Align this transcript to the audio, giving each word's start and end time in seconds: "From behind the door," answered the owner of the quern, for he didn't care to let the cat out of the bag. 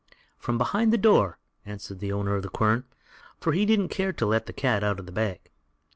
"From 0.39 0.57
behind 0.57 0.91
the 0.91 0.97
door," 0.97 1.37
answered 1.63 1.99
the 1.99 2.11
owner 2.11 2.33
of 2.35 2.41
the 2.41 2.49
quern, 2.49 2.85
for 3.39 3.53
he 3.53 3.67
didn't 3.67 3.89
care 3.89 4.11
to 4.13 4.25
let 4.25 4.47
the 4.47 4.51
cat 4.51 4.83
out 4.83 4.99
of 4.99 5.05
the 5.05 5.11
bag. 5.11 5.51